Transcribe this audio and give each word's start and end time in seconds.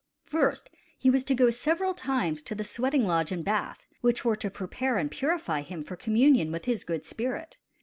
First 0.25 0.71
he 0.97 1.11
was 1.11 1.23
to 1.25 1.35
go 1.35 1.51
several 1.51 1.93
times 1.93 2.41
to 2.41 2.55
the 2.55 2.63
sweating 2.63 3.05
lodge 3.05 3.31
and 3.31 3.45
bath, 3.45 3.85
which 4.01 4.25
were 4.25 4.35
to 4.37 4.49
prepare 4.49 4.97
and 4.97 5.11
purify 5.11 5.61
him 5.61 5.83
for 5.83 5.95
communion 5.95 6.51
with 6.51 6.65
his 6.65 6.83
good 6.83 7.05
spirit. 7.05 7.57